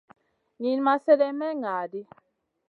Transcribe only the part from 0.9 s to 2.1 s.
slèdeyn may ŋa ɗi.